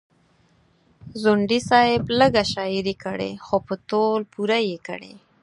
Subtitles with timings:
[1.21, 5.13] ځونډي صاحب لیږه شاعري کړې خو په تول پوره یې کړې.